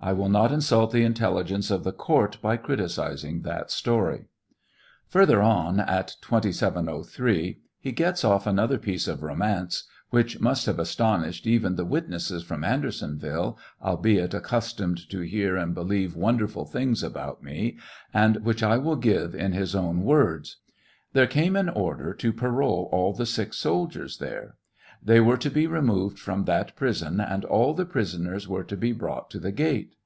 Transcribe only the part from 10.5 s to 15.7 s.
have astonished even the witnesses from Andersonville, albeit accustomed to hear